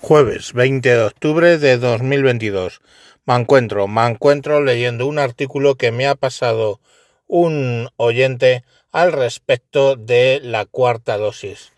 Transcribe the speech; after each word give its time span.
Jueves 0.00 0.52
20 0.52 0.88
de 0.88 1.02
octubre 1.02 1.58
de 1.58 1.78
2022. 1.78 2.80
Me 3.24 3.34
encuentro, 3.34 3.88
me 3.88 4.06
encuentro 4.06 4.62
leyendo 4.62 5.06
un 5.06 5.18
artículo 5.18 5.76
que 5.76 5.90
me 5.90 6.06
ha 6.06 6.14
pasado 6.14 6.80
un 7.26 7.88
oyente 7.96 8.62
al 8.92 9.12
respecto 9.12 9.96
de 9.96 10.38
la 10.42 10.66
cuarta 10.66 11.16
dosis. 11.16 11.72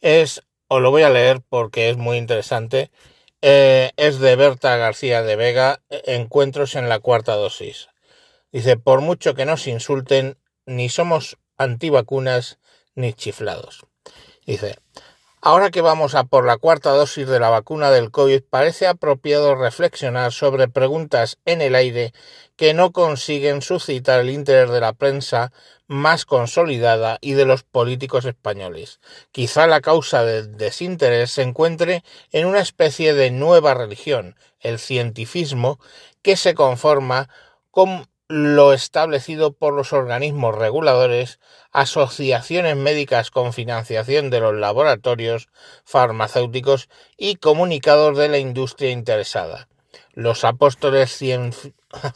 Es, 0.00 0.42
os 0.68 0.80
lo 0.80 0.92
voy 0.92 1.02
a 1.02 1.10
leer 1.10 1.42
porque 1.46 1.90
es 1.90 1.96
muy 1.96 2.16
interesante. 2.16 2.90
Eh, 3.42 3.90
es 3.96 4.18
de 4.20 4.36
Berta 4.36 4.76
García 4.76 5.22
de 5.22 5.36
Vega, 5.36 5.82
Encuentros 5.90 6.76
en 6.76 6.88
la 6.88 7.00
cuarta 7.00 7.34
dosis. 7.34 7.88
Dice, 8.52 8.76
por 8.76 9.00
mucho 9.00 9.34
que 9.34 9.46
nos 9.46 9.66
insulten, 9.66 10.38
ni 10.64 10.88
somos 10.88 11.38
antivacunas 11.58 12.58
ni 12.94 13.12
chiflados. 13.12 13.84
Dice, 14.46 14.78
Ahora 15.46 15.70
que 15.70 15.82
vamos 15.82 16.14
a 16.14 16.24
por 16.24 16.46
la 16.46 16.56
cuarta 16.56 16.88
dosis 16.92 17.28
de 17.28 17.38
la 17.38 17.50
vacuna 17.50 17.90
del 17.90 18.10
COVID, 18.10 18.44
parece 18.48 18.86
apropiado 18.86 19.54
reflexionar 19.54 20.32
sobre 20.32 20.68
preguntas 20.68 21.36
en 21.44 21.60
el 21.60 21.74
aire 21.74 22.14
que 22.56 22.72
no 22.72 22.92
consiguen 22.92 23.60
suscitar 23.60 24.20
el 24.20 24.30
interés 24.30 24.70
de 24.70 24.80
la 24.80 24.94
prensa 24.94 25.52
más 25.86 26.24
consolidada 26.24 27.18
y 27.20 27.34
de 27.34 27.44
los 27.44 27.62
políticos 27.62 28.24
españoles. 28.24 29.00
Quizá 29.32 29.66
la 29.66 29.82
causa 29.82 30.24
del 30.24 30.56
desinterés 30.56 31.32
se 31.32 31.42
encuentre 31.42 32.04
en 32.32 32.46
una 32.46 32.60
especie 32.60 33.12
de 33.12 33.30
nueva 33.30 33.74
religión, 33.74 34.36
el 34.60 34.78
cientifismo, 34.78 35.78
que 36.22 36.38
se 36.38 36.54
conforma 36.54 37.28
con 37.70 38.06
lo 38.34 38.72
establecido 38.72 39.52
por 39.52 39.74
los 39.74 39.92
organismos 39.92 40.56
reguladores, 40.56 41.38
asociaciones 41.70 42.74
médicas 42.74 43.30
con 43.30 43.52
financiación 43.52 44.28
de 44.28 44.40
los 44.40 44.56
laboratorios 44.56 45.50
farmacéuticos 45.84 46.88
y 47.16 47.36
comunicados 47.36 48.18
de 48.18 48.28
la 48.28 48.38
industria 48.38 48.90
interesada. 48.90 49.68
Los 50.14 50.42
apóstoles 50.42 51.16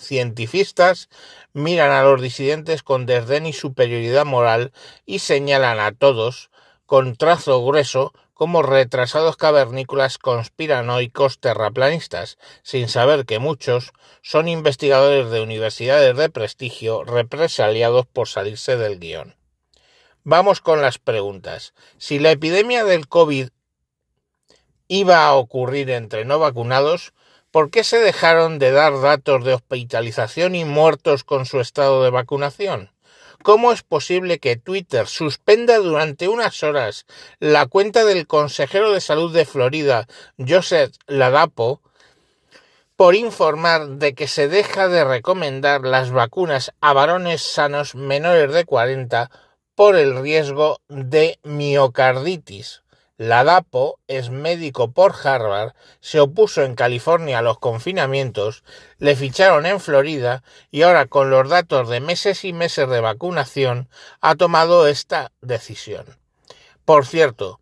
cientifistas 0.01 1.09
miran 1.53 1.93
a 1.93 2.03
los 2.03 2.21
disidentes 2.21 2.83
con 2.83 3.07
desdén 3.07 3.47
y 3.47 3.53
superioridad 3.53 4.27
moral 4.27 4.73
y 5.07 5.21
señalan 5.21 5.79
a 5.79 5.93
todos, 5.93 6.51
con 6.85 7.15
trazo 7.15 7.65
grueso, 7.65 8.13
como 8.39 8.63
retrasados 8.63 9.37
cavernícolas 9.37 10.17
conspiranoicos 10.17 11.41
terraplanistas, 11.41 12.39
sin 12.63 12.87
saber 12.87 13.27
que 13.27 13.41
muchos 13.41 13.91
son 14.23 14.47
investigadores 14.47 15.29
de 15.33 15.41
universidades 15.41 16.17
de 16.17 16.31
prestigio 16.31 17.03
represaliados 17.03 18.07
por 18.07 18.29
salirse 18.29 18.77
del 18.77 19.01
guion. 19.01 19.35
Vamos 20.23 20.61
con 20.61 20.81
las 20.81 20.99
preguntas. 20.99 21.75
Si 21.97 22.21
la 22.21 22.31
epidemia 22.31 22.85
del 22.85 23.09
COVID 23.09 23.49
iba 24.87 25.27
a 25.27 25.35
ocurrir 25.35 25.91
entre 25.91 26.25
no 26.25 26.39
vacunados, 26.39 27.15
¿por 27.51 27.73
qué 27.73 27.83
se 27.83 27.99
dejaron 27.99 28.61
de 28.61 28.71
dar 28.71 29.01
datos 29.01 29.45
de 29.45 29.55
hospitalización 29.55 30.55
y 30.55 30.65
muertos 30.65 31.25
con 31.25 31.45
su 31.45 31.59
estado 31.59 32.05
de 32.05 32.11
vacunación? 32.11 32.93
¿Cómo 33.43 33.73
es 33.73 33.83
posible 33.83 34.41
que 34.41 34.57
Twitter 34.57 35.07
suspenda 35.07 35.79
durante 35.79 36.29
unas 36.29 36.63
horas 36.63 37.07
la 37.39 37.67
cuenta 37.67 38.05
del 38.05 38.27
consejero 38.27 38.93
de 38.93 39.01
salud 39.01 39.33
de 39.33 39.45
Florida, 39.45 40.09
Joseph 40.39 40.95
Ladapo, 41.07 41.81
por 42.97 43.15
informar 43.15 43.87
de 43.91 44.15
que 44.15 44.27
se 44.27 44.49
deja 44.49 44.89
de 44.89 45.05
recomendar 45.05 45.83
las 45.83 46.11
vacunas 46.11 46.73
a 46.81 46.93
varones 46.93 47.43
sanos 47.43 47.95
menores 47.95 48.53
de 48.53 48.65
40 48.65 49.31
por 49.77 49.95
el 49.95 50.21
riesgo 50.21 50.81
de 50.89 51.39
miocarditis? 51.45 52.83
La 53.19 53.43
DAPO 53.43 53.99
es 54.07 54.31
médico 54.31 54.93
por 54.93 55.13
Harvard, 55.25 55.75
se 56.01 56.21
opuso 56.21 56.63
en 56.63 56.77
California 56.77 57.41
a 57.41 57.43
los 57.43 57.59
confinamientos, 57.59 58.63
le 58.99 59.17
ficharon 59.17 59.67
en 59.67 59.81
Florida 59.81 60.45
y 60.71 60.83
ahora 60.83 61.07
con 61.07 61.29
los 61.29 61.49
datos 61.49 61.89
de 61.89 61.99
meses 61.99 62.45
y 62.45 62.53
meses 62.53 62.89
de 62.89 63.01
vacunación 63.01 63.89
ha 64.21 64.37
tomado 64.37 64.87
esta 64.87 65.33
decisión. 65.41 66.07
Por 66.85 67.07
cierto, 67.07 67.59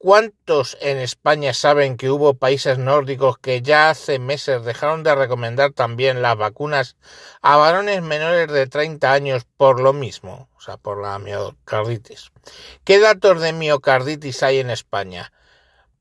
¿Cuántos 0.00 0.78
en 0.80 0.98
España 0.98 1.52
saben 1.52 1.96
que 1.96 2.08
hubo 2.08 2.34
países 2.34 2.78
nórdicos 2.78 3.36
que 3.36 3.62
ya 3.62 3.90
hace 3.90 4.20
meses 4.20 4.64
dejaron 4.64 5.02
de 5.02 5.12
recomendar 5.12 5.72
también 5.72 6.22
las 6.22 6.36
vacunas 6.36 6.96
a 7.42 7.56
varones 7.56 8.00
menores 8.00 8.46
de 8.46 8.68
30 8.68 9.12
años 9.12 9.44
por 9.56 9.80
lo 9.80 9.92
mismo, 9.92 10.48
o 10.56 10.60
sea, 10.60 10.76
por 10.76 11.02
la 11.02 11.18
miocarditis? 11.18 12.30
¿Qué 12.84 13.00
datos 13.00 13.40
de 13.40 13.52
miocarditis 13.52 14.44
hay 14.44 14.60
en 14.60 14.70
España? 14.70 15.32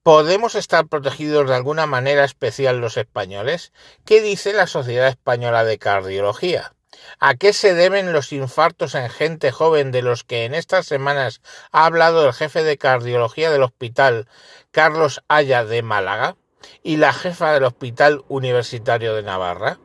¿Podemos 0.03 0.53
estar 0.53 0.85
protegidos 0.85 1.49
de 1.49 1.55
alguna 1.55 1.87
manera 1.87 2.23
especial 2.23 2.77
los 2.79 2.97
españoles? 2.97 3.73
¿Qué 4.05 4.21
dice 4.21 4.53
la 4.53 4.67
Sociedad 4.67 5.07
Española 5.07 5.63
de 5.63 5.79
Cardiología? 5.79 6.76
¿A 7.19 7.35
qué 7.35 7.53
se 7.53 7.73
deben 7.73 8.13
los 8.13 8.31
infartos 8.31 8.95
en 8.95 9.09
gente 9.09 9.51
joven 9.51 9.91
de 9.91 10.01
los 10.01 10.23
que 10.23 10.45
en 10.45 10.53
estas 10.53 10.85
semanas 10.85 11.41
ha 11.71 11.85
hablado 11.85 12.25
el 12.25 12.33
jefe 12.33 12.63
de 12.63 12.77
cardiología 12.77 13.51
del 13.51 13.63
hospital 13.63 14.27
Carlos 14.71 15.23
Haya 15.27 15.65
de 15.65 15.81
Málaga 15.81 16.35
y 16.83 16.97
la 16.97 17.13
jefa 17.13 17.53
del 17.53 17.63
Hospital 17.63 18.23
Universitario 18.27 19.15
de 19.15 19.23
Navarra? 19.23 19.79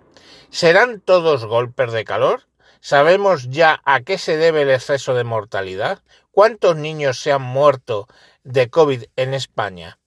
¿Serán 0.51 1.01
todos 1.01 1.47
golpes 1.47 1.93
de 1.93 2.05
calor? 2.05 2.47
¿Sabemos 2.81 3.49
ya 3.49 3.81
a 3.85 4.01
qué 4.01 4.19
se 4.19 4.37
debe 4.37 4.63
el 4.63 4.71
exceso 4.71 5.15
de 5.15 5.25
mortalidad? 5.25 6.03
¿Cuántos 6.31 6.77
niños 6.77 7.21
se 7.21 7.33
han 7.33 7.43
muerto 7.43 8.09
de 8.43 8.69
COVID 8.69 9.05
en 9.17 9.35
España? 9.35 9.99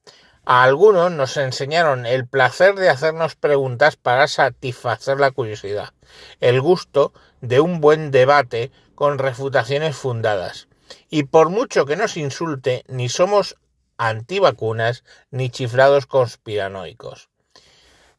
A 0.46 0.64
algunos 0.64 1.12
nos 1.12 1.38
enseñaron 1.38 2.06
el 2.06 2.28
placer 2.28 2.76
de 2.76 2.90
hacernos 2.90 3.36
preguntas 3.36 3.96
para 3.96 4.28
satisfacer 4.28 5.20
la 5.20 5.32
curiosidad, 5.32 5.94
el 6.40 6.62
gusto 6.62 7.14
de 7.42 7.60
un 7.60 7.82
buen 7.82 8.12
debate 8.12 8.72
con 8.94 9.18
refutaciones 9.18 9.96
fundadas. 9.96 10.68
Y 11.10 11.24
por 11.24 11.50
mucho 11.50 11.86
que 11.86 11.96
nos 11.96 12.16
insulte, 12.16 12.84
ni 12.88 13.10
somos 13.10 13.56
antivacunas 13.98 15.04
ni 15.32 15.50
chiflados 15.50 16.06
conspiranoicos. 16.06 17.30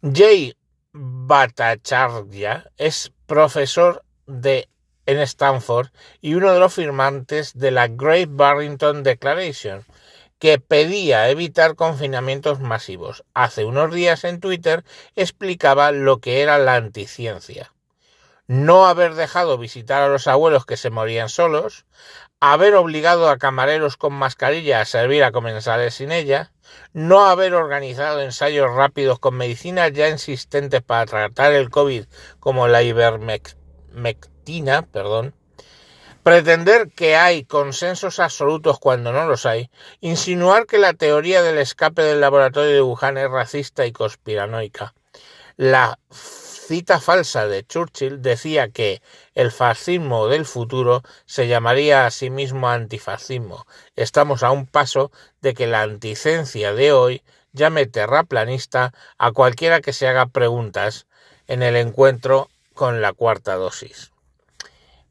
Jay 0.02 0.56
Bhattacharya 0.92 2.70
es 2.76 3.12
profesor 3.26 4.02
de 4.26 4.68
en 5.06 5.20
Stanford 5.20 5.88
y 6.20 6.34
uno 6.34 6.52
de 6.52 6.58
los 6.58 6.74
firmantes 6.74 7.52
de 7.54 7.70
la 7.70 7.86
Great 7.86 8.28
Barrington 8.32 9.02
Declaration, 9.02 9.84
que 10.38 10.58
pedía 10.58 11.30
evitar 11.30 11.76
confinamientos 11.76 12.60
masivos. 12.60 13.24
Hace 13.34 13.64
unos 13.64 13.94
días 13.94 14.24
en 14.24 14.40
Twitter 14.40 14.84
explicaba 15.14 15.92
lo 15.92 16.20
que 16.20 16.42
era 16.42 16.58
la 16.58 16.74
anticiencia. 16.74 17.72
No 18.46 18.86
haber 18.86 19.14
dejado 19.14 19.58
visitar 19.58 20.02
a 20.02 20.08
los 20.08 20.28
abuelos 20.28 20.66
que 20.66 20.76
se 20.76 20.90
morían 20.90 21.28
solos, 21.28 21.84
haber 22.38 22.74
obligado 22.74 23.28
a 23.28 23.38
camareros 23.38 23.96
con 23.96 24.12
mascarilla 24.12 24.80
a 24.80 24.84
servir 24.84 25.24
a 25.24 25.32
comensales 25.32 25.94
sin 25.94 26.12
ella, 26.12 26.52
no 26.92 27.26
haber 27.26 27.54
organizado 27.54 28.20
ensayos 28.20 28.72
rápidos 28.72 29.18
con 29.18 29.36
medicinas 29.36 29.92
ya 29.92 30.08
existentes 30.08 30.82
para 30.82 31.06
tratar 31.06 31.54
el 31.54 31.70
COVID 31.70 32.04
como 32.38 32.68
la 32.68 32.82
ivermectina, 32.82 34.82
perdón, 34.82 35.34
Pretender 36.26 36.90
que 36.90 37.14
hay 37.14 37.44
consensos 37.44 38.18
absolutos 38.18 38.80
cuando 38.80 39.12
no 39.12 39.26
los 39.26 39.46
hay, 39.46 39.70
insinuar 40.00 40.66
que 40.66 40.76
la 40.76 40.92
teoría 40.92 41.40
del 41.40 41.56
escape 41.56 42.02
del 42.02 42.20
laboratorio 42.20 42.72
de 42.72 42.82
Wuhan 42.82 43.16
es 43.16 43.30
racista 43.30 43.86
y 43.86 43.92
conspiranoica. 43.92 44.92
La 45.56 46.00
cita 46.10 46.98
falsa 46.98 47.46
de 47.46 47.64
Churchill 47.64 48.22
decía 48.22 48.70
que 48.70 49.02
el 49.36 49.52
fascismo 49.52 50.26
del 50.26 50.46
futuro 50.46 51.04
se 51.26 51.46
llamaría 51.46 52.06
a 52.06 52.10
sí 52.10 52.28
mismo 52.28 52.68
antifascismo. 52.68 53.64
Estamos 53.94 54.42
a 54.42 54.50
un 54.50 54.66
paso 54.66 55.12
de 55.42 55.54
que 55.54 55.68
la 55.68 55.82
anticencia 55.82 56.74
de 56.74 56.90
hoy 56.90 57.22
llame 57.52 57.86
terraplanista 57.86 58.92
a 59.16 59.30
cualquiera 59.30 59.80
que 59.80 59.92
se 59.92 60.08
haga 60.08 60.26
preguntas 60.26 61.06
en 61.46 61.62
el 61.62 61.76
encuentro 61.76 62.50
con 62.74 63.00
la 63.00 63.12
cuarta 63.12 63.54
dosis. 63.54 64.10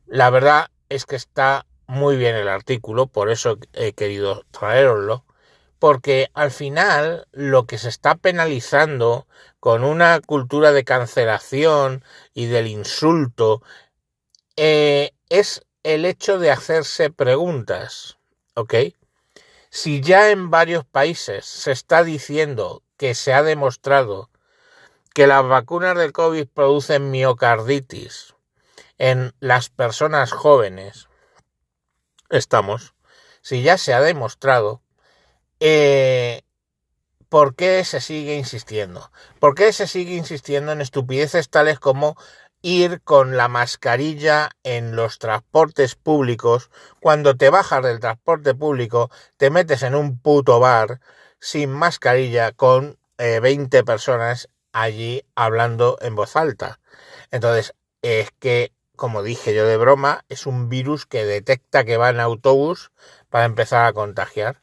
La 0.08 0.30
verdad 0.30 0.68
es 0.96 1.06
que 1.06 1.16
está 1.16 1.66
muy 1.88 2.18
bien 2.18 2.36
el 2.36 2.48
artículo, 2.48 3.08
por 3.08 3.30
eso 3.30 3.58
he 3.74 3.94
querido 3.94 4.44
traeroslo, 4.52 5.24
porque 5.80 6.30
al 6.34 6.52
final 6.52 7.28
lo 7.32 7.66
que 7.66 7.78
se 7.78 7.90
está 7.90 8.16
penalizando 8.16 9.28
con 9.60 9.84
una 9.84 10.20
cultura 10.22 10.72
de 10.72 10.84
cancelación 10.84 12.04
y 12.34 12.46
del 12.48 12.68
insulto 12.68 13.62
eh, 14.56 15.12
es 15.30 15.64
el 15.84 16.06
hecho 16.06 16.40
de 16.40 16.52
hacerse 16.52 17.10
preguntas, 17.10 18.18
¿ok? 18.56 18.74
Si 19.70 20.02
ya 20.02 20.32
en 20.32 20.50
varios 20.50 20.86
países 20.86 21.46
se 21.46 21.72
está 21.72 22.04
diciendo 22.04 22.82
que 22.98 23.14
se 23.14 23.34
ha 23.34 23.44
demostrado 23.44 24.30
que 25.14 25.28
las 25.28 25.48
vacunas 25.48 25.98
del 25.98 26.14
COVID 26.14 26.48
producen 26.48 27.12
miocarditis, 27.12 28.35
en 28.98 29.34
las 29.40 29.70
personas 29.70 30.32
jóvenes 30.32 31.08
estamos, 32.30 32.94
si 33.42 33.62
ya 33.62 33.78
se 33.78 33.94
ha 33.94 34.02
demostrado, 34.02 34.82
eh, 35.60 36.42
¿por 37.30 37.56
qué 37.56 37.84
se 37.84 38.02
sigue 38.02 38.36
insistiendo? 38.36 39.12
¿Por 39.40 39.56
qué 39.56 39.74
se 39.74 39.88
sigue 39.88 40.16
insistiendo 40.16 40.72
en 40.72 40.82
estupideces 40.82 41.50
tales 41.50 41.80
como 41.80 42.18
ir 42.62 43.02
con 43.02 43.38
la 43.38 43.48
mascarilla 43.48 44.52
en 44.64 44.96
los 44.96 45.20
transportes 45.20 45.96
públicos? 45.96 46.70
Cuando 47.00 47.36
te 47.36 47.50
bajas 47.50 47.84
del 47.84 48.00
transporte 48.00 48.56
público, 48.56 49.12
te 49.38 49.50
metes 49.50 49.84
en 49.84 49.96
un 49.96 50.20
puto 50.20 50.60
bar 50.60 51.00
sin 51.40 51.72
mascarilla 51.72 52.52
con 52.52 52.98
20 53.18 53.78
eh, 53.78 53.84
personas 53.84 54.50
allí 54.74 55.24
hablando 55.36 55.98
en 56.02 56.16
voz 56.16 56.36
alta. 56.36 56.80
Entonces, 57.32 57.74
es 58.02 58.30
que, 58.40 58.72
como 58.96 59.24
dije 59.24 59.54
yo 59.54 59.66
de 59.66 59.78
broma, 59.78 60.26
es 60.30 60.46
un 60.46 60.70
virus 60.70 61.06
que 61.06 61.26
detecta 61.26 61.84
que 61.84 61.98
va 61.98 62.10
en 62.10 62.20
autobús 62.20 62.92
para 63.30 63.46
empezar 63.46 63.86
a 63.86 63.94
contagiar. 63.94 64.62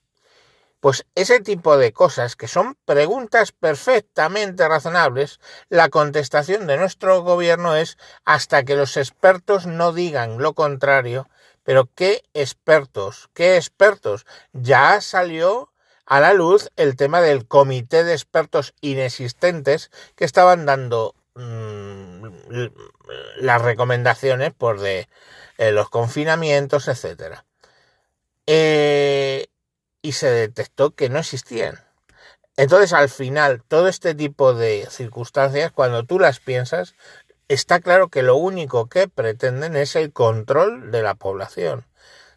Pues 0.80 1.06
ese 1.14 1.38
tipo 1.38 1.76
de 1.76 1.92
cosas, 1.92 2.34
que 2.34 2.48
son 2.48 2.76
preguntas 2.84 3.52
perfectamente 3.52 4.66
razonables, 4.66 5.38
la 5.68 5.90
contestación 5.90 6.66
de 6.66 6.76
nuestro 6.76 7.22
gobierno 7.22 7.76
es 7.76 7.98
hasta 8.24 8.64
que 8.64 8.74
los 8.74 8.96
expertos 8.96 9.66
no 9.66 9.92
digan 9.92 10.38
lo 10.38 10.54
contrario. 10.54 11.28
Pero 11.62 11.88
¿qué 11.94 12.24
expertos? 12.34 13.30
¿Qué 13.32 13.56
expertos? 13.56 14.26
Ya 14.52 15.00
salió 15.00 15.72
a 16.04 16.18
la 16.18 16.32
luz 16.32 16.70
el 16.74 16.96
tema 16.96 17.20
del 17.20 17.46
comité 17.46 18.02
de 18.02 18.14
expertos 18.14 18.74
inexistentes 18.80 19.92
que 20.16 20.24
estaban 20.24 20.66
dando 20.66 21.14
mm, 21.34 22.26
las 23.38 23.62
recomendaciones 23.62 24.52
por 24.52 24.80
de 24.80 25.08
eh, 25.58 25.72
los 25.72 25.88
confinamientos, 25.90 26.88
etcétera. 26.88 27.44
Eh, 28.46 29.46
y 30.02 30.12
se 30.12 30.30
detectó 30.30 30.92
que 30.94 31.08
no 31.08 31.18
existían. 31.18 31.78
Entonces, 32.56 32.92
al 32.92 33.08
final, 33.08 33.62
todo 33.66 33.88
este 33.88 34.14
tipo 34.14 34.52
de 34.54 34.86
circunstancias, 34.90 35.72
cuando 35.72 36.04
tú 36.04 36.18
las 36.18 36.40
piensas, 36.40 36.94
está 37.48 37.80
claro 37.80 38.08
que 38.08 38.22
lo 38.22 38.36
único 38.36 38.88
que 38.88 39.08
pretenden 39.08 39.76
es 39.76 39.96
el 39.96 40.12
control 40.12 40.90
de 40.90 41.02
la 41.02 41.14
población. 41.14 41.86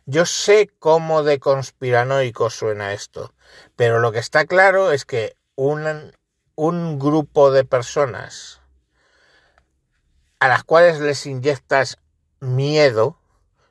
Yo 0.06 0.26
sé 0.26 0.70
cómo 0.80 1.24
de 1.24 1.40
conspiranoico 1.40 2.50
suena 2.50 2.94
esto, 2.94 3.34
pero 3.76 4.00
lo 4.00 4.12
que 4.12 4.20
está 4.20 4.46
claro 4.46 4.92
es 4.92 5.04
que 5.06 5.36
un, 5.56 6.14
un 6.56 7.00
grupo 7.00 7.52
de 7.52 7.66
personas 7.66 8.62
a 10.40 10.48
las 10.48 10.64
cuales 10.64 11.00
les 11.00 11.26
inyectas 11.26 11.98
miedo 12.40 13.20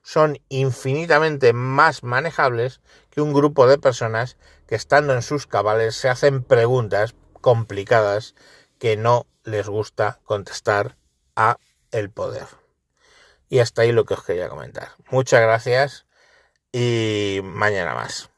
son 0.03 0.39
infinitamente 0.49 1.53
más 1.53 2.03
manejables 2.03 2.81
que 3.11 3.21
un 3.21 3.33
grupo 3.33 3.67
de 3.67 3.79
personas 3.79 4.37
que 4.67 4.75
estando 4.75 5.15
en 5.15 5.23
sus 5.23 5.47
cabales 5.47 5.95
se 5.97 6.09
hacen 6.09 6.43
preguntas 6.43 7.15
complicadas 7.41 8.35
que 8.79 8.97
no 8.97 9.27
les 9.45 9.69
gusta 9.69 10.21
contestar 10.25 10.97
a 11.37 11.59
el 11.91 12.11
poder. 12.11 12.47
Y 13.49 13.61
hasta 13.61 13.83
ahí 13.83 13.93
lo 13.93 14.05
que 14.05 14.15
os 14.15 14.25
quería 14.25 14.49
comentar. 14.49 14.91
Muchas 15.11 15.41
gracias 15.41 16.07
y 16.73 17.41
mañana 17.43 17.95
más. 17.95 18.34